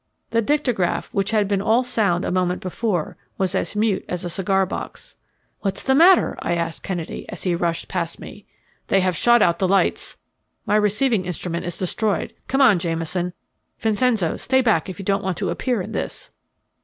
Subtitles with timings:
[0.31, 4.31] The dictagraph, which had been all sound a moment before, was as mute as a
[4.31, 5.15] cigar box.
[5.59, 8.47] "What's the matter?" I asked Kennedy, as he rushed past me.
[8.87, 10.17] "They have shot out the lights.
[10.65, 12.33] My receiving instrument is destroyed.
[12.47, 13.33] Come on, Jameson;
[13.79, 16.31] Vincenzo, stay back if you don't want to appear in this."